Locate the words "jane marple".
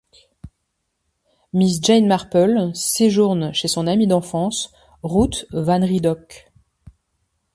1.83-2.71